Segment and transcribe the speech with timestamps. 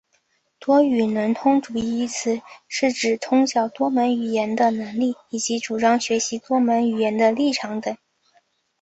[0.57, 7.95] 多语能通主义一词是指通晓多门语言的能力以及主张学习多门语言的立场等。